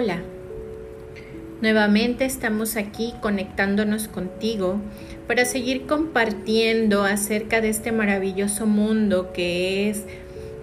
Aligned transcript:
Hola, 0.00 0.20
nuevamente 1.60 2.24
estamos 2.24 2.76
aquí 2.76 3.14
conectándonos 3.20 4.06
contigo 4.06 4.80
para 5.26 5.44
seguir 5.44 5.86
compartiendo 5.86 7.02
acerca 7.02 7.60
de 7.60 7.70
este 7.70 7.90
maravilloso 7.90 8.66
mundo 8.66 9.32
que 9.32 9.90
es 9.90 10.04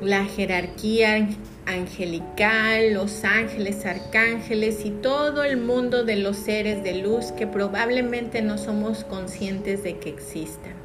la 0.02 0.24
jerarquía 0.24 1.28
angelical, 1.66 2.94
los 2.94 3.26
ángeles, 3.26 3.86
arcángeles 3.86 4.86
y 4.86 4.92
todo 4.92 5.44
el 5.44 5.58
mundo 5.58 6.06
de 6.06 6.16
los 6.16 6.38
seres 6.38 6.82
de 6.82 7.02
luz 7.02 7.34
que 7.34 7.46
probablemente 7.46 8.42
no 8.42 8.58
somos 8.58 9.04
conscientes 9.04 9.84
de 9.84 9.98
que 9.98 10.12
existan. 10.12 10.76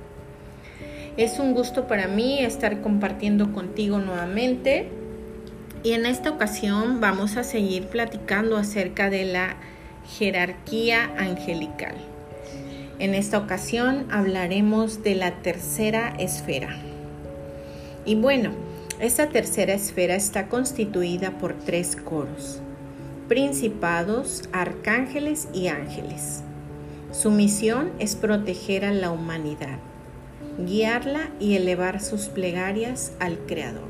Es 1.17 1.39
un 1.39 1.55
gusto 1.55 1.87
para 1.87 2.09
mí 2.09 2.41
estar 2.41 2.81
compartiendo 2.81 3.53
contigo 3.53 4.01
nuevamente 4.01 4.89
y 5.83 5.93
en 5.93 6.07
esta 6.07 6.31
ocasión 6.31 7.01
vamos 7.01 7.37
a 7.37 7.45
seguir 7.45 7.87
platicando 7.87 8.57
acerca 8.57 9.09
de 9.09 9.25
la 9.25 9.57
jerarquía 10.19 11.15
angelical. 11.17 11.95
En 12.99 13.15
esta 13.15 13.39
ocasión 13.39 14.07
hablaremos 14.11 15.03
de 15.03 15.15
la 15.15 15.43
tercera 15.43 16.15
esfera. 16.19 16.77
Y 18.05 18.15
bueno, 18.15 18.51
esta 18.99 19.31
tercera 19.31 19.73
esfera 19.73 20.15
está 20.15 20.49
constituida 20.49 21.39
por 21.39 21.55
tres 21.55 21.97
coros, 21.97 22.61
principados, 23.29 24.43
arcángeles 24.53 25.49
y 25.55 25.69
ángeles. 25.69 26.43
Su 27.11 27.31
misión 27.31 27.91
es 27.99 28.17
proteger 28.17 28.85
a 28.85 28.93
la 28.93 29.11
humanidad, 29.11 29.79
guiarla 30.59 31.31
y 31.41 31.57
elevar 31.57 32.03
sus 32.03 32.29
plegarias 32.29 33.13
al 33.19 33.39
Creador. 33.39 33.90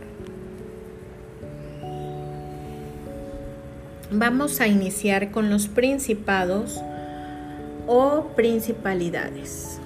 Vamos 4.13 4.61
a 4.61 4.67
iniciar 4.67 5.31
con 5.31 5.51
los 5.51 5.69
principados 5.69 6.81
o 7.87 8.25
principalidades. 8.35 9.79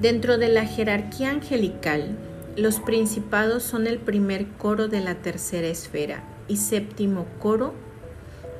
Dentro 0.00 0.36
de 0.36 0.48
la 0.48 0.66
jerarquía 0.66 1.30
angelical, 1.30 2.18
los 2.56 2.80
principados 2.80 3.62
son 3.62 3.86
el 3.86 3.98
primer 3.98 4.48
coro 4.48 4.88
de 4.88 4.98
la 4.98 5.14
tercera 5.14 5.68
esfera 5.68 6.24
y 6.48 6.56
séptimo 6.56 7.26
coro 7.38 7.72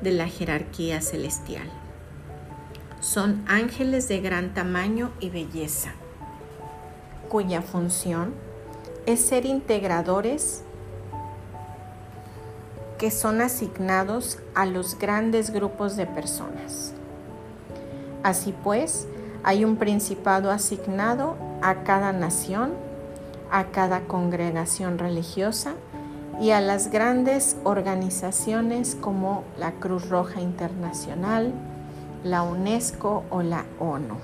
de 0.02 0.12
la 0.12 0.28
jerarquía 0.28 1.00
celestial. 1.00 1.68
Son 3.00 3.42
ángeles 3.48 4.06
de 4.06 4.20
gran 4.20 4.54
tamaño 4.54 5.10
y 5.18 5.30
belleza, 5.30 5.94
cuya 7.28 7.60
función 7.60 8.34
es 9.04 9.18
ser 9.18 9.46
integradores 9.46 10.62
que 13.02 13.10
son 13.10 13.40
asignados 13.40 14.38
a 14.54 14.64
los 14.64 14.96
grandes 14.96 15.50
grupos 15.50 15.96
de 15.96 16.06
personas. 16.06 16.92
Así 18.22 18.54
pues, 18.62 19.08
hay 19.42 19.64
un 19.64 19.74
principado 19.74 20.52
asignado 20.52 21.34
a 21.62 21.82
cada 21.82 22.12
nación, 22.12 22.70
a 23.50 23.64
cada 23.72 24.02
congregación 24.02 24.98
religiosa 24.98 25.72
y 26.40 26.50
a 26.50 26.60
las 26.60 26.92
grandes 26.92 27.56
organizaciones 27.64 28.94
como 28.94 29.42
la 29.58 29.72
Cruz 29.72 30.08
Roja 30.08 30.40
Internacional, 30.40 31.52
la 32.22 32.44
UNESCO 32.44 33.24
o 33.30 33.42
la 33.42 33.64
ONU. 33.80 34.14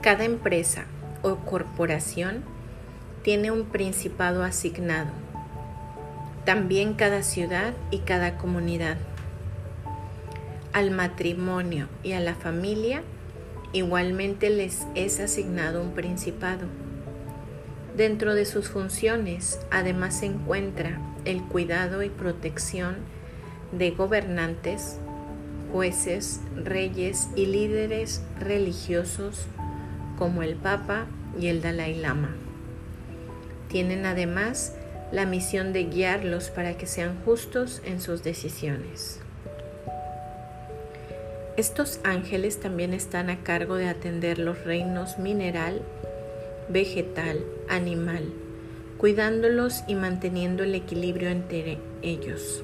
Cada 0.00 0.22
empresa 0.22 0.84
o 1.22 1.36
corporación 1.36 2.42
tiene 3.22 3.50
un 3.50 3.64
principado 3.64 4.42
asignado. 4.42 5.10
También 6.44 6.94
cada 6.94 7.22
ciudad 7.22 7.74
y 7.90 7.98
cada 7.98 8.38
comunidad. 8.38 8.96
Al 10.72 10.90
matrimonio 10.90 11.88
y 12.02 12.12
a 12.12 12.20
la 12.20 12.34
familia 12.34 13.02
igualmente 13.72 14.50
les 14.50 14.86
es 14.94 15.20
asignado 15.20 15.82
un 15.82 15.92
principado. 15.92 16.66
Dentro 17.96 18.34
de 18.34 18.46
sus 18.46 18.68
funciones 18.68 19.60
además 19.70 20.20
se 20.20 20.26
encuentra 20.26 20.98
el 21.24 21.42
cuidado 21.42 22.02
y 22.02 22.08
protección 22.08 22.96
de 23.72 23.90
gobernantes, 23.90 24.98
jueces, 25.72 26.40
reyes 26.56 27.28
y 27.36 27.46
líderes 27.46 28.22
religiosos 28.38 29.46
como 30.20 30.42
el 30.42 30.54
Papa 30.54 31.06
y 31.40 31.46
el 31.46 31.62
Dalai 31.62 31.94
Lama. 31.94 32.36
Tienen 33.70 34.04
además 34.04 34.74
la 35.12 35.24
misión 35.24 35.72
de 35.72 35.84
guiarlos 35.84 36.50
para 36.50 36.76
que 36.76 36.86
sean 36.86 37.18
justos 37.24 37.80
en 37.86 38.02
sus 38.02 38.22
decisiones. 38.22 39.18
Estos 41.56 42.00
ángeles 42.04 42.60
también 42.60 42.92
están 42.92 43.30
a 43.30 43.42
cargo 43.42 43.76
de 43.76 43.88
atender 43.88 44.38
los 44.38 44.62
reinos 44.62 45.18
mineral, 45.18 45.80
vegetal, 46.68 47.42
animal, 47.70 48.30
cuidándolos 48.98 49.84
y 49.88 49.94
manteniendo 49.94 50.64
el 50.64 50.74
equilibrio 50.74 51.30
entre 51.30 51.78
ellos. 52.02 52.62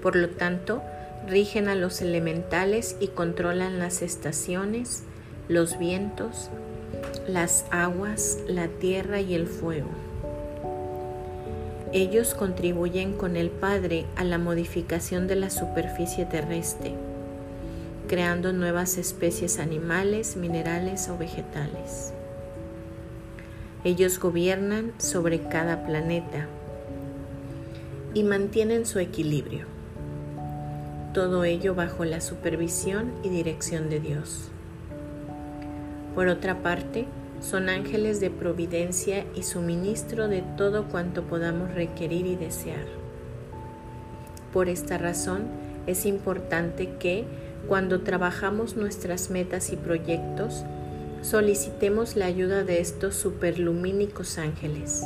Por 0.00 0.16
lo 0.16 0.30
tanto, 0.30 0.82
rigen 1.28 1.68
a 1.68 1.74
los 1.74 2.00
elementales 2.00 2.96
y 3.00 3.08
controlan 3.08 3.78
las 3.78 4.00
estaciones, 4.00 5.04
los 5.52 5.78
vientos, 5.78 6.48
las 7.28 7.66
aguas, 7.70 8.38
la 8.48 8.68
tierra 8.68 9.20
y 9.20 9.34
el 9.34 9.46
fuego. 9.46 9.90
Ellos 11.92 12.34
contribuyen 12.34 13.12
con 13.12 13.36
el 13.36 13.50
Padre 13.50 14.06
a 14.16 14.24
la 14.24 14.38
modificación 14.38 15.26
de 15.26 15.36
la 15.36 15.50
superficie 15.50 16.24
terrestre, 16.24 16.94
creando 18.08 18.54
nuevas 18.54 18.96
especies 18.96 19.58
animales, 19.58 20.36
minerales 20.36 21.10
o 21.10 21.18
vegetales. 21.18 22.14
Ellos 23.84 24.18
gobiernan 24.18 24.92
sobre 24.96 25.42
cada 25.48 25.84
planeta 25.84 26.46
y 28.14 28.24
mantienen 28.24 28.86
su 28.86 29.00
equilibrio. 29.00 29.66
Todo 31.12 31.44
ello 31.44 31.74
bajo 31.74 32.06
la 32.06 32.22
supervisión 32.22 33.12
y 33.22 33.28
dirección 33.28 33.90
de 33.90 34.00
Dios. 34.00 34.51
Por 36.14 36.28
otra 36.28 36.62
parte, 36.62 37.06
son 37.40 37.68
ángeles 37.68 38.20
de 38.20 38.30
providencia 38.30 39.24
y 39.34 39.42
suministro 39.42 40.28
de 40.28 40.42
todo 40.56 40.84
cuanto 40.88 41.24
podamos 41.24 41.74
requerir 41.74 42.26
y 42.26 42.36
desear. 42.36 42.84
Por 44.52 44.68
esta 44.68 44.98
razón, 44.98 45.44
es 45.86 46.06
importante 46.06 46.90
que, 46.98 47.24
cuando 47.66 48.02
trabajamos 48.02 48.76
nuestras 48.76 49.30
metas 49.30 49.72
y 49.72 49.76
proyectos, 49.76 50.64
solicitemos 51.22 52.16
la 52.16 52.26
ayuda 52.26 52.62
de 52.62 52.80
estos 52.80 53.14
superlumínicos 53.16 54.38
ángeles. 54.38 55.04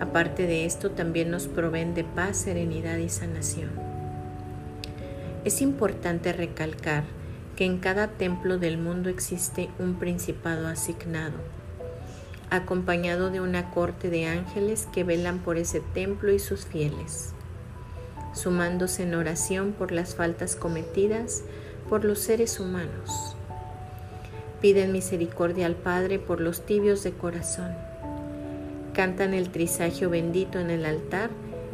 Aparte 0.00 0.46
de 0.46 0.64
esto, 0.64 0.90
también 0.90 1.30
nos 1.30 1.46
proveen 1.46 1.94
de 1.94 2.04
paz, 2.04 2.38
serenidad 2.38 2.98
y 2.98 3.08
sanación. 3.08 3.70
Es 5.44 5.62
importante 5.62 6.32
recalcar 6.32 7.04
que 7.56 7.64
en 7.64 7.78
cada 7.78 8.08
templo 8.08 8.58
del 8.58 8.78
mundo 8.78 9.08
existe 9.08 9.68
un 9.78 9.94
principado 9.94 10.66
asignado, 10.66 11.38
acompañado 12.50 13.30
de 13.30 13.40
una 13.40 13.70
corte 13.70 14.10
de 14.10 14.26
ángeles 14.26 14.88
que 14.92 15.04
velan 15.04 15.38
por 15.38 15.56
ese 15.56 15.80
templo 15.80 16.32
y 16.32 16.38
sus 16.38 16.66
fieles, 16.66 17.32
sumándose 18.32 19.04
en 19.04 19.14
oración 19.14 19.72
por 19.72 19.92
las 19.92 20.14
faltas 20.14 20.56
cometidas 20.56 21.42
por 21.88 22.04
los 22.04 22.18
seres 22.18 22.58
humanos. 22.60 23.36
Piden 24.60 24.92
misericordia 24.92 25.66
al 25.66 25.76
Padre 25.76 26.18
por 26.18 26.40
los 26.40 26.64
tibios 26.64 27.02
de 27.04 27.12
corazón. 27.12 27.72
Cantan 28.94 29.34
el 29.34 29.50
trisagio 29.50 30.08
bendito 30.08 30.58
en 30.58 30.70
el 30.70 30.86
altar 30.86 31.30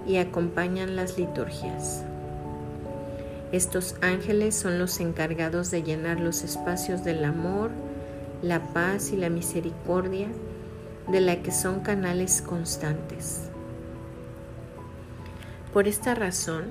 y 0.07 0.17
acompañan 0.17 0.97
las 0.97 1.17
liturgias. 1.17 2.05
Estos 3.53 3.97
ángeles 4.01 4.55
son 4.55 4.79
los 4.79 5.01
encargados 5.01 5.73
de 5.73 5.83
llenar 5.83 6.21
los 6.21 6.45
espacios 6.45 7.03
del 7.03 7.25
amor, 7.25 7.73
la 8.43 8.61
paz 8.73 9.11
y 9.11 9.17
la 9.17 9.29
misericordia, 9.29 10.29
de 11.09 11.21
la 11.21 11.43
que 11.43 11.51
son 11.51 11.81
canales 11.81 12.43
constantes. 12.43 13.51
Por 15.73 15.89
esta 15.89 16.15
razón, 16.15 16.67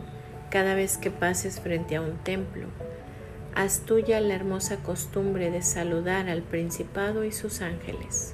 cada 0.49 0.73
vez 0.73 0.97
que 0.97 1.11
pases 1.11 1.59
frente 1.59 1.97
a 1.97 2.01
un 2.01 2.17
templo, 2.19 2.67
haz 3.55 3.81
tuya 3.81 4.21
la 4.21 4.35
hermosa 4.35 4.77
costumbre 4.77 5.51
de 5.51 5.61
saludar 5.61 6.29
al 6.29 6.43
Principado 6.43 7.25
y 7.25 7.33
sus 7.33 7.59
ángeles, 7.59 8.33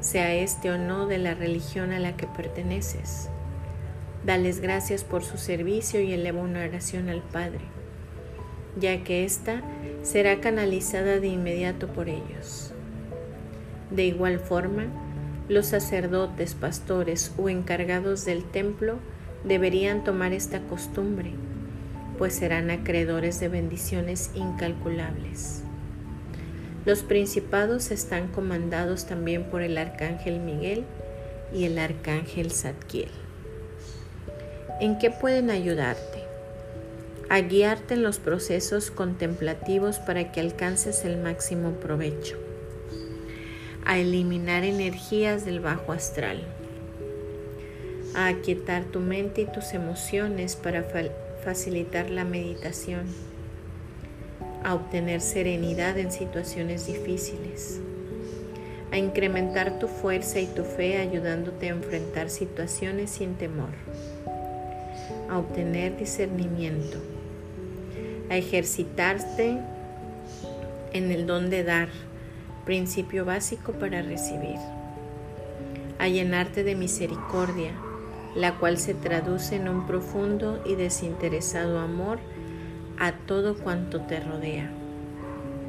sea 0.00 0.34
este 0.34 0.72
o 0.72 0.78
no 0.78 1.06
de 1.06 1.18
la 1.18 1.34
religión 1.34 1.92
a 1.92 2.00
la 2.00 2.16
que 2.16 2.26
perteneces 2.26 3.30
Dales 4.28 4.60
gracias 4.60 5.04
por 5.04 5.24
su 5.24 5.38
servicio 5.38 6.02
y 6.02 6.12
eleva 6.12 6.42
una 6.42 6.62
oración 6.62 7.08
al 7.08 7.22
Padre, 7.22 7.62
ya 8.78 9.02
que 9.02 9.24
ésta 9.24 9.62
será 10.02 10.38
canalizada 10.42 11.18
de 11.18 11.28
inmediato 11.28 11.86
por 11.88 12.10
ellos. 12.10 12.74
De 13.90 14.04
igual 14.04 14.38
forma, 14.38 14.84
Los 15.48 15.68
sacerdotes, 15.68 16.54
pastores 16.54 17.32
o 17.38 17.48
encargados 17.48 18.26
del 18.26 18.44
templo 18.44 18.98
deberían 19.44 20.04
tomar 20.04 20.34
esta 20.34 20.60
costumbre, 20.60 21.32
pues 22.18 22.34
serán 22.34 22.70
acreedores 22.70 23.40
de 23.40 23.48
bendiciones 23.48 24.30
incalculables. 24.34 25.62
Los 26.84 27.02
principados 27.02 27.90
están 27.90 28.28
comandados 28.28 29.06
también 29.06 29.44
por 29.44 29.62
el 29.62 29.78
arcángel 29.78 30.38
Miguel 30.38 30.84
y 31.50 31.64
el 31.64 31.78
arcángel 31.78 32.50
Zadkiel. 32.50 33.27
¿En 34.80 34.98
qué 34.98 35.10
pueden 35.10 35.50
ayudarte? 35.50 36.22
A 37.28 37.40
guiarte 37.40 37.94
en 37.94 38.02
los 38.02 38.18
procesos 38.18 38.90
contemplativos 38.92 39.98
para 39.98 40.30
que 40.30 40.40
alcances 40.40 41.04
el 41.04 41.16
máximo 41.16 41.72
provecho. 41.72 42.36
A 43.84 43.98
eliminar 43.98 44.62
energías 44.62 45.44
del 45.44 45.58
bajo 45.58 45.92
astral. 45.92 46.42
A 48.14 48.28
aquietar 48.28 48.84
tu 48.84 49.00
mente 49.00 49.40
y 49.40 49.46
tus 49.46 49.74
emociones 49.74 50.54
para 50.54 50.84
facilitar 51.44 52.08
la 52.10 52.24
meditación 52.24 53.06
a 54.64 54.74
obtener 54.74 55.20
serenidad 55.20 55.98
en 55.98 56.12
situaciones 56.12 56.86
difíciles, 56.86 57.80
a 58.92 58.98
incrementar 58.98 59.78
tu 59.78 59.88
fuerza 59.88 60.40
y 60.40 60.46
tu 60.46 60.64
fe 60.64 60.98
ayudándote 60.98 61.66
a 61.66 61.70
enfrentar 61.70 62.28
situaciones 62.30 63.10
sin 63.10 63.34
temor, 63.34 63.70
a 65.30 65.38
obtener 65.38 65.96
discernimiento, 65.96 66.98
a 68.30 68.36
ejercitarte 68.36 69.58
en 70.92 71.10
el 71.10 71.26
don 71.26 71.50
de 71.50 71.64
dar, 71.64 71.88
principio 72.64 73.24
básico 73.24 73.72
para 73.72 74.02
recibir, 74.02 74.58
a 75.98 76.08
llenarte 76.08 76.64
de 76.64 76.74
misericordia, 76.74 77.72
la 78.34 78.56
cual 78.56 78.78
se 78.78 78.94
traduce 78.94 79.56
en 79.56 79.68
un 79.68 79.86
profundo 79.86 80.62
y 80.66 80.74
desinteresado 80.74 81.80
amor 81.80 82.18
a 82.98 83.12
todo 83.12 83.56
cuanto 83.56 84.02
te 84.02 84.20
rodea, 84.20 84.70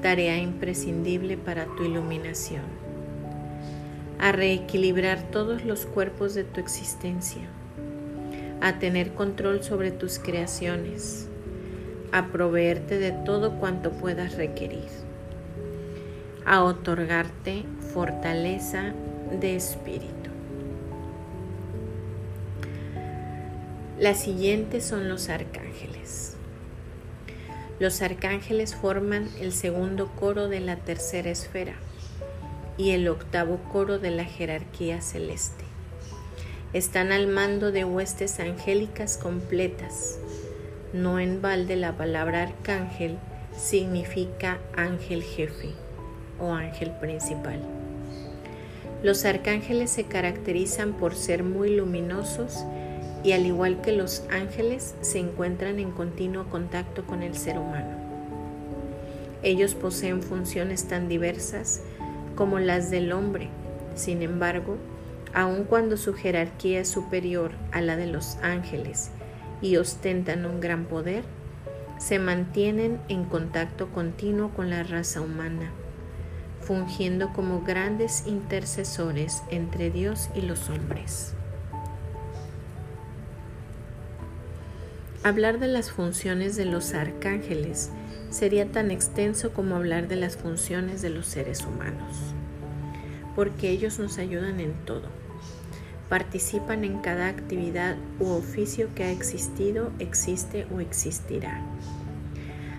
tarea 0.02 0.38
imprescindible 0.38 1.38
para 1.38 1.66
tu 1.66 1.84
iluminación, 1.84 2.64
a 4.20 4.32
reequilibrar 4.32 5.22
todos 5.32 5.64
los 5.64 5.86
cuerpos 5.86 6.34
de 6.34 6.44
tu 6.44 6.60
existencia, 6.60 7.44
a 8.62 8.80
tener 8.80 9.14
control 9.14 9.64
sobre 9.64 9.92
tus 9.92 10.20
creaciones, 10.20 11.28
a 12.12 12.28
proveerte 12.28 12.98
de 12.98 13.12
todo 13.12 13.54
cuanto 13.60 13.92
puedas 13.92 14.36
requerir, 14.36 14.88
a 16.46 16.64
otorgarte 16.64 17.64
fortaleza 17.94 18.94
de 19.40 19.56
espíritu. 19.56 20.30
Las 24.00 24.22
siguientes 24.22 24.86
son 24.86 25.10
los 25.10 25.30
arcángeles. 25.30 26.38
Los 27.80 28.02
arcángeles 28.02 28.76
forman 28.76 29.28
el 29.40 29.54
segundo 29.54 30.08
coro 30.08 30.50
de 30.50 30.60
la 30.60 30.78
tercera 30.78 31.30
esfera 31.30 31.76
y 32.78 32.92
el 32.92 33.08
octavo 33.08 33.60
coro 33.72 34.00
de 34.00 34.12
la 34.12 34.24
jerarquía 34.24 35.02
celeste. 35.02 35.69
Están 36.72 37.12
al 37.12 37.26
mando 37.26 37.72
de 37.72 37.84
huestes 37.84 38.40
angélicas 38.40 39.18
completas. 39.18 40.20
No 40.94 41.20
en 41.20 41.42
balde 41.42 41.76
la 41.76 41.98
palabra 41.98 42.44
arcángel 42.44 43.18
significa 43.58 44.60
ángel 44.78 45.24
jefe 45.24 45.70
o 46.40 46.54
ángel 46.54 46.92
principal. 46.92 47.60
Los 49.02 49.26
arcángeles 49.26 49.90
se 49.90 50.04
caracterizan 50.04 50.94
por 50.94 51.16
ser 51.16 51.44
muy 51.44 51.76
luminosos 51.76 52.64
y 53.24 53.32
al 53.32 53.48
igual 53.48 53.82
que 53.82 53.92
los 53.92 54.24
ángeles 54.30 54.94
se 55.02 55.18
encuentran 55.18 55.80
en 55.80 55.90
continuo 55.90 56.52
contacto 56.52 57.04
con 57.04 57.24
el 57.24 57.36
ser 57.36 57.58
humano. 57.58 57.98
Ellos 59.42 59.74
poseen 59.74 60.22
funciones 60.22 60.88
tan 60.88 61.08
diversas 61.08 61.82
como 62.36 62.60
las 62.60 62.92
del 62.92 63.12
hombre, 63.12 63.48
sin 63.96 64.22
embargo, 64.22 64.78
aun 65.34 65.64
cuando 65.64 65.98
su 65.98 66.14
jerarquía 66.14 66.82
es 66.82 66.90
superior 66.90 67.52
a 67.72 67.82
la 67.82 67.96
de 67.96 68.08
los 68.08 68.38
ángeles 68.42 69.12
y 69.62 69.78
ostentan 69.78 70.46
un 70.46 70.60
gran 70.60 70.86
poder, 70.86 71.24
se 71.98 72.18
mantienen 72.18 73.00
en 73.10 73.26
contacto 73.26 73.90
continuo 73.90 74.50
con 74.50 74.70
la 74.70 74.84
raza 74.84 75.22
humana, 75.22 75.72
fungiendo 76.62 77.34
como 77.34 77.62
grandes 77.62 78.24
intercesores 78.26 79.44
entre 79.50 79.92
Dios 79.92 80.30
y 80.34 80.42
los 80.42 80.70
hombres. 80.70 81.34
Hablar 85.22 85.60
de 85.60 85.68
las 85.68 85.92
funciones 85.92 86.56
de 86.56 86.64
los 86.64 86.94
arcángeles 86.94 87.92
sería 88.30 88.72
tan 88.72 88.90
extenso 88.90 89.52
como 89.52 89.76
hablar 89.76 90.08
de 90.08 90.16
las 90.16 90.38
funciones 90.38 91.02
de 91.02 91.10
los 91.10 91.28
seres 91.28 91.66
humanos, 91.66 92.16
porque 93.36 93.70
ellos 93.70 94.00
nos 94.00 94.18
ayudan 94.18 94.62
en 94.62 94.74
todo. 94.86 95.19
Participan 96.10 96.84
en 96.84 97.00
cada 97.00 97.28
actividad 97.28 97.96
u 98.20 98.30
oficio 98.30 98.90
que 98.96 99.04
ha 99.04 99.12
existido, 99.12 99.92
existe 100.00 100.66
o 100.76 100.80
existirá. 100.82 101.62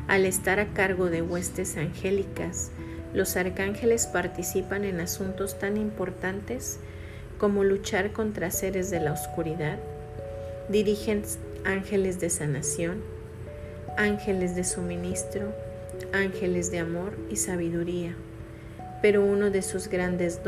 Al 0.08 0.26
estar 0.26 0.58
a 0.58 0.66
cargo 0.66 1.08
de 1.10 1.22
huestes 1.22 1.76
angélicas, 1.76 2.72
los 3.14 3.36
arcángeles 3.36 4.06
participan 4.06 4.84
en 4.84 5.00
asuntos 5.00 5.58
tan 5.58 5.76
importantes 5.76 6.80
como 7.38 7.62
luchar 7.62 8.12
contra 8.12 8.50
seres 8.50 8.90
de 8.90 8.98
la 8.98 9.12
oscuridad, 9.12 9.78
dirigen 10.68 11.22
ángeles 11.64 12.20
de 12.20 12.30
sanación, 12.30 13.02
ángeles 13.96 14.56
de 14.56 14.64
suministro, 14.64 15.54
ángeles 16.12 16.70
de 16.70 16.80
amor 16.80 17.16
y 17.30 17.36
sabiduría, 17.36 18.14
pero 19.02 19.24
uno 19.24 19.50
de 19.50 19.62
sus 19.62 19.88
grandes 19.88 20.40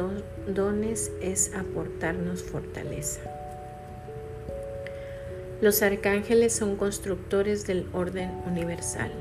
dones 0.47 1.11
es 1.21 1.55
aportarnos 1.55 2.43
fortaleza. 2.43 3.21
Los 5.61 5.83
arcángeles 5.83 6.53
son 6.53 6.77
constructores 6.77 7.67
del 7.67 7.87
orden 7.93 8.31
universal, 8.47 9.13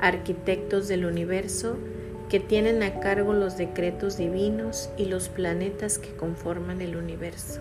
arquitectos 0.00 0.88
del 0.88 1.06
universo 1.06 1.76
que 2.28 2.40
tienen 2.40 2.82
a 2.82 2.98
cargo 2.98 3.32
los 3.32 3.56
decretos 3.56 4.16
divinos 4.16 4.90
y 4.96 5.04
los 5.04 5.28
planetas 5.28 5.98
que 5.98 6.10
conforman 6.16 6.80
el 6.80 6.96
universo. 6.96 7.60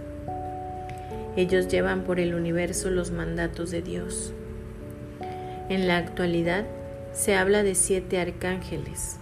Ellos 1.38 1.68
llevan 1.68 2.04
por 2.04 2.20
el 2.20 2.34
universo 2.34 2.90
los 2.90 3.12
mandatos 3.12 3.70
de 3.70 3.82
Dios. 3.82 4.34
En 5.70 5.88
la 5.88 5.98
actualidad 5.98 6.66
se 7.14 7.36
habla 7.36 7.62
de 7.62 7.76
siete 7.76 8.20
arcángeles. 8.20 9.18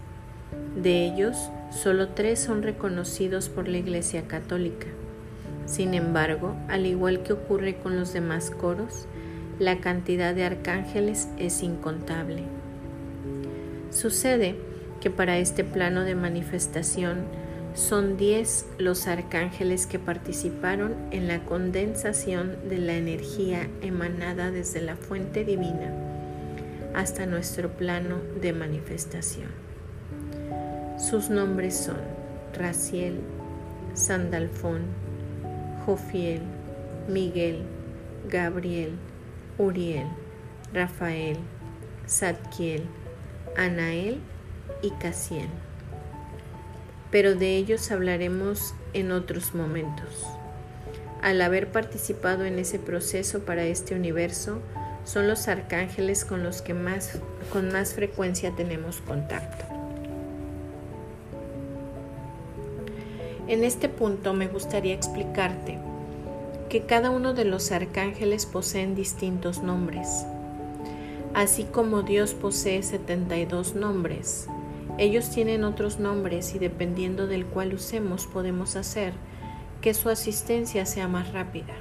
De 0.75 1.05
ellos, 1.05 1.37
solo 1.71 2.09
tres 2.09 2.39
son 2.39 2.63
reconocidos 2.63 3.49
por 3.49 3.67
la 3.67 3.77
Iglesia 3.77 4.23
Católica. 4.27 4.87
Sin 5.65 5.93
embargo, 5.93 6.55
al 6.67 6.85
igual 6.85 7.23
que 7.23 7.33
ocurre 7.33 7.75
con 7.75 7.95
los 7.95 8.11
demás 8.11 8.49
coros, 8.49 9.05
la 9.59 9.79
cantidad 9.79 10.33
de 10.33 10.45
arcángeles 10.45 11.29
es 11.37 11.61
incontable. 11.61 12.43
Sucede 13.91 14.55
que 14.99 15.11
para 15.11 15.37
este 15.37 15.63
plano 15.63 16.03
de 16.03 16.15
manifestación 16.15 17.25
son 17.75 18.17
diez 18.17 18.65
los 18.77 19.07
arcángeles 19.07 19.85
que 19.87 19.99
participaron 19.99 20.95
en 21.11 21.27
la 21.27 21.43
condensación 21.45 22.57
de 22.69 22.77
la 22.79 22.95
energía 22.95 23.67
emanada 23.81 24.51
desde 24.51 24.81
la 24.81 24.95
fuente 24.95 25.43
divina 25.43 25.93
hasta 26.93 27.25
nuestro 27.25 27.69
plano 27.69 28.17
de 28.41 28.53
manifestación. 28.53 29.72
Sus 30.97 31.29
nombres 31.29 31.75
son 31.75 31.97
Raciel, 32.57 33.19
Sandalfón, 33.93 34.81
Jofiel, 35.85 36.41
Miguel, 37.07 37.63
Gabriel, 38.29 38.95
Uriel, 39.57 40.07
Rafael, 40.73 41.37
Zadkiel, 42.07 42.83
Anael 43.57 44.19
y 44.81 44.91
Casiel 44.91 45.49
pero 47.13 47.35
de 47.35 47.57
ellos 47.57 47.91
hablaremos 47.91 48.73
en 48.93 49.11
otros 49.11 49.53
momentos. 49.53 50.25
Al 51.21 51.43
haber 51.43 51.71
participado 51.71 52.43
en 52.43 52.57
ese 52.57 52.79
proceso 52.79 53.41
para 53.41 53.65
este 53.65 53.93
universo, 53.93 54.63
son 55.05 55.27
los 55.27 55.47
arcángeles 55.47 56.25
con 56.25 56.41
los 56.41 56.63
que 56.63 56.73
más, 56.73 57.19
con 57.51 57.71
más 57.71 57.93
frecuencia 57.93 58.55
tenemos 58.55 58.99
contacto. 59.01 59.82
En 63.53 63.63
este 63.63 63.87
punto 63.87 64.33
me 64.33 64.47
gustaría 64.47 64.95
explicarte 64.95 65.77
que 66.69 66.87
cada 66.87 67.11
uno 67.11 67.35
de 67.35 67.45
los 67.45 67.71
arcángeles 67.71 68.47
poseen 68.47 68.95
distintos 68.95 69.61
nombres. 69.61 70.25
Así 71.35 71.63
como 71.65 72.01
Dios 72.01 72.33
posee 72.33 72.81
72 72.81 73.75
nombres, 73.75 74.47
ellos 74.97 75.29
tienen 75.29 75.65
otros 75.65 75.99
nombres 75.99 76.55
y 76.55 76.57
dependiendo 76.57 77.27
del 77.27 77.45
cual 77.45 77.75
usemos 77.75 78.25
podemos 78.25 78.75
hacer 78.75 79.13
que 79.81 79.93
su 79.93 80.09
asistencia 80.09 80.87
sea 80.87 81.07
más 81.07 81.31
rápida. 81.31 81.75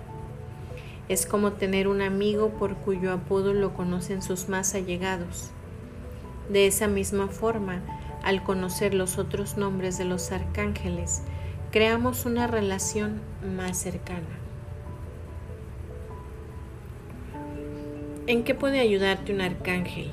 Es 1.08 1.24
como 1.24 1.52
tener 1.52 1.88
un 1.88 2.02
amigo 2.02 2.50
por 2.50 2.76
cuyo 2.76 3.14
apodo 3.14 3.54
lo 3.54 3.72
conocen 3.72 4.20
sus 4.20 4.50
más 4.50 4.74
allegados. 4.74 5.52
De 6.50 6.66
esa 6.66 6.86
misma 6.86 7.28
forma, 7.28 7.80
al 8.22 8.42
conocer 8.42 8.92
los 8.92 9.16
otros 9.16 9.56
nombres 9.56 9.96
de 9.96 10.04
los 10.04 10.32
arcángeles, 10.32 11.22
creamos 11.72 12.26
una 12.26 12.46
relación 12.46 13.22
más 13.56 13.78
cercana. 13.78 14.28
¿En 18.26 18.44
qué 18.44 18.54
puede 18.54 18.78
ayudarte 18.78 19.32
un 19.32 19.40
arcángel? 19.40 20.10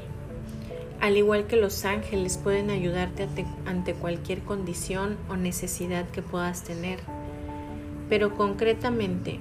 Al 1.01 1.17
igual 1.17 1.47
que 1.47 1.57
los 1.57 1.83
ángeles 1.83 2.37
pueden 2.37 2.69
ayudarte 2.69 3.27
ante 3.65 3.93
cualquier 3.93 4.39
condición 4.39 5.17
o 5.29 5.35
necesidad 5.35 6.07
que 6.09 6.21
puedas 6.21 6.63
tener, 6.63 6.99
pero 8.07 8.35
concretamente 8.35 9.39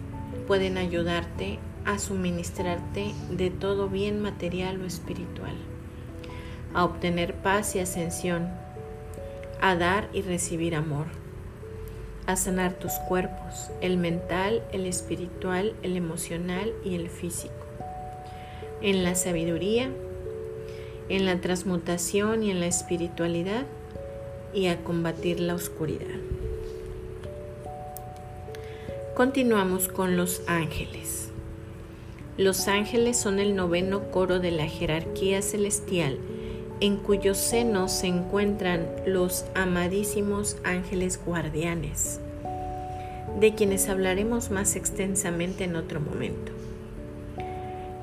pueden 0.49 0.77
ayudarte 0.77 1.61
a 1.85 2.01
suministrarte 2.01 3.13
de 3.31 3.51
todo 3.51 3.89
bien 3.89 4.21
material 4.21 4.81
o 4.83 4.87
espiritual, 4.87 5.55
a 6.75 6.85
obtener 6.85 7.35
paz 7.35 7.77
y 7.77 7.79
ascensión, 7.79 8.49
a 9.61 9.77
dar 9.77 10.09
y 10.13 10.23
recibir 10.23 10.75
amor, 10.75 11.07
a 12.29 12.37
sanar 12.37 12.75
tus 12.75 12.93
cuerpos, 13.09 13.71
el 13.81 13.97
mental, 13.97 14.63
el 14.73 14.85
espiritual, 14.85 15.75
el 15.83 15.97
emocional 15.97 16.75
y 16.85 16.95
el 16.95 17.09
físico, 17.09 17.55
en 18.83 19.03
la 19.03 19.15
sabiduría, 19.15 19.89
en 21.09 21.25
la 21.25 21.41
transmutación 21.41 22.43
y 22.43 22.51
en 22.51 22.61
la 22.61 22.67
espiritualidad 22.67 23.65
y 24.53 24.67
a 24.67 24.85
combatir 24.85 25.41
la 25.41 25.55
oscuridad. 25.55 26.19
Continuamos 29.17 29.89
con 29.89 30.19
los 30.19 30.43
ángeles. 30.47 31.31
Los 32.37 32.69
ángeles 32.69 33.17
son 33.17 33.39
el 33.39 33.57
noveno 33.57 34.11
coro 34.11 34.39
de 34.39 34.51
la 34.51 34.67
jerarquía 34.67 35.41
celestial 35.41 36.19
en 36.81 36.97
cuyo 36.97 37.35
seno 37.35 37.89
se 37.89 38.07
encuentran 38.07 38.87
los 39.07 39.45
amadísimos 39.55 40.57
ángeles 40.65 41.21
guardianes, 41.25 42.21
de 43.41 43.55
quienes 43.55 43.89
hablaremos 43.89 44.51
más 44.51 44.77
extensamente 44.77 45.65
en 45.65 45.77
otro 45.77 46.01
momento. 46.01 46.53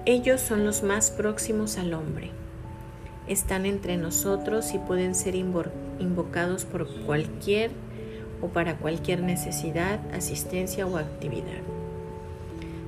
Ellos 0.06 0.42
son 0.42 0.66
los 0.66 0.84
más 0.84 1.12
próximos 1.12 1.78
al 1.78 1.94
hombre 1.94 2.32
están 3.28 3.66
entre 3.66 3.98
nosotros 3.98 4.74
y 4.74 4.78
pueden 4.78 5.16
ser 5.16 5.36
invocados 5.36 6.66
por 6.66 6.88
cualquier 7.06 7.72
o 8.42 8.50
para 8.50 8.78
cualquier 8.78 9.22
necesidad, 9.22 10.00
asistencia 10.14 10.86
o 10.86 10.98
actividad. 10.98 11.62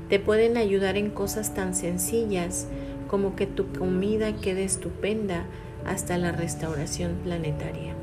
Te 0.10 0.20
pueden 0.20 0.58
ayudar 0.58 0.96
en 0.96 1.10
cosas 1.10 1.54
tan 1.54 1.74
sencillas 1.74 2.68
como 3.08 3.36
que 3.36 3.48
tu 3.48 3.72
comida 3.74 4.34
quede 4.34 4.64
estupenda 4.64 5.46
hasta 5.86 6.18
la 6.18 6.32
restauración 6.32 7.16
planetaria. 7.24 7.94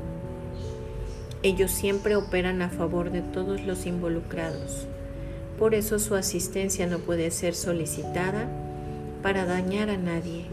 Ellos 1.43 1.71
siempre 1.71 2.15
operan 2.15 2.61
a 2.61 2.69
favor 2.69 3.11
de 3.11 3.21
todos 3.21 3.61
los 3.61 3.85
involucrados. 3.85 4.87
Por 5.59 5.75
eso 5.75 5.99
su 5.99 6.15
asistencia 6.15 6.87
no 6.87 6.99
puede 6.99 7.31
ser 7.31 7.55
solicitada 7.55 8.47
para 9.21 9.45
dañar 9.45 9.89
a 9.89 9.97
nadie 9.97 10.45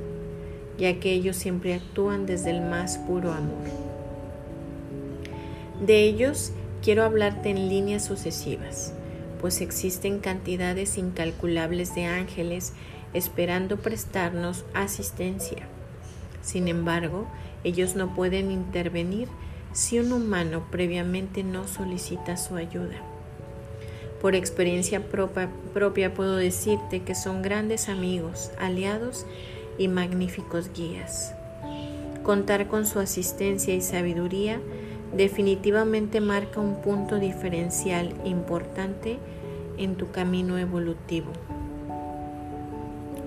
ya 0.78 0.98
que 0.98 1.12
ellos 1.12 1.36
siempre 1.36 1.74
actúan 1.74 2.26
desde 2.26 2.50
el 2.50 2.60
más 2.60 2.98
puro 2.98 3.32
amor. 3.32 3.68
De 5.84 6.02
ellos 6.04 6.52
quiero 6.82 7.04
hablarte 7.04 7.50
en 7.50 7.68
líneas 7.68 8.04
sucesivas, 8.04 8.92
pues 9.40 9.60
existen 9.60 10.18
cantidades 10.18 10.98
incalculables 10.98 11.94
de 11.94 12.06
ángeles 12.06 12.72
esperando 13.14 13.76
prestarnos 13.76 14.64
asistencia. 14.74 15.68
Sin 16.42 16.68
embargo, 16.68 17.26
ellos 17.64 17.94
no 17.96 18.14
pueden 18.14 18.50
intervenir 18.50 19.28
si 19.72 19.99
un 19.99 20.12
humano 20.12 20.64
previamente 20.70 21.44
no 21.44 21.66
solicita 21.66 22.37
su 22.37 22.56
ayuda. 22.56 22.96
Por 24.20 24.34
experiencia 24.34 25.02
propia, 25.08 26.14
puedo 26.14 26.37
decirte 26.37 27.02
que 27.02 27.14
son 27.14 27.42
grandes 27.42 27.88
amigos, 27.88 28.50
aliados 28.58 29.26
y 29.78 29.88
magníficos 29.88 30.70
guías. 30.72 31.34
Contar 32.22 32.68
con 32.68 32.87
su 32.87 33.00
asistencia 33.00 33.75
y 33.75 33.80
sabiduría 33.80 34.61
definitivamente 35.12 36.20
marca 36.20 36.61
un 36.61 36.80
punto 36.82 37.18
diferencial 37.18 38.14
importante 38.25 39.18
en 39.76 39.96
tu 39.96 40.11
camino 40.12 40.56
evolutivo. 40.56 41.32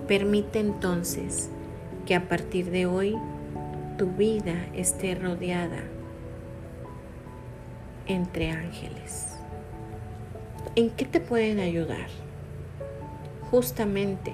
Permite 0.07 0.59
entonces 0.59 1.49
que 2.05 2.15
a 2.15 2.27
partir 2.27 2.69
de 2.69 2.85
hoy 2.85 3.17
tu 3.97 4.07
vida 4.07 4.67
esté 4.73 5.15
rodeada 5.15 5.83
entre 8.07 8.51
ángeles. 8.51 9.35
¿En 10.75 10.89
qué 10.91 11.05
te 11.05 11.19
pueden 11.19 11.59
ayudar? 11.59 12.07
Justamente 13.49 14.33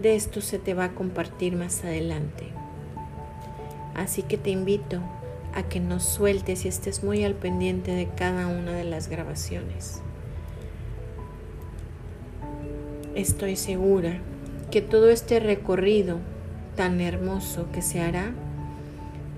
de 0.00 0.16
esto 0.16 0.40
se 0.40 0.58
te 0.58 0.74
va 0.74 0.84
a 0.84 0.94
compartir 0.94 1.56
más 1.56 1.84
adelante. 1.84 2.46
Así 3.94 4.22
que 4.22 4.36
te 4.36 4.50
invito 4.50 5.00
a 5.54 5.62
que 5.62 5.80
nos 5.80 6.04
sueltes 6.04 6.64
y 6.64 6.68
estés 6.68 7.02
muy 7.02 7.24
al 7.24 7.34
pendiente 7.34 7.92
de 7.92 8.08
cada 8.08 8.46
una 8.46 8.72
de 8.72 8.84
las 8.84 9.08
grabaciones. 9.08 10.02
Estoy 13.14 13.56
segura 13.56 14.18
que 14.70 14.82
todo 14.82 15.08
este 15.08 15.40
recorrido 15.40 16.18
tan 16.76 17.00
hermoso 17.00 17.68
que 17.72 17.82
se 17.82 18.00
hará 18.00 18.32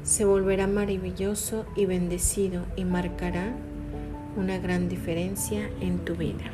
se 0.09 0.25
volverá 0.25 0.67
maravilloso 0.67 1.67
y 1.77 1.85
bendecido 1.85 2.65
y 2.77 2.85
marcará 2.85 3.53
una 4.37 4.57
gran 4.59 4.89
diferencia 4.89 5.69
en 5.81 5.99
tu 5.99 6.15
vida. 6.15 6.45